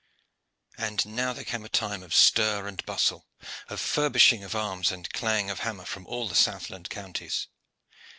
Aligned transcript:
And 0.79 1.05
now 1.05 1.31
there 1.31 1.43
came 1.43 1.63
a 1.63 1.69
time 1.69 2.01
of 2.01 2.15
stir 2.15 2.65
and 2.67 2.83
bustle, 2.87 3.27
of 3.69 3.79
furbishing 3.79 4.43
of 4.43 4.55
arms 4.55 4.91
and 4.91 5.07
clang 5.13 5.51
of 5.51 5.59
hammer 5.59 5.85
from 5.85 6.07
all 6.07 6.27
the 6.27 6.33
southland 6.33 6.89
counties. 6.89 7.45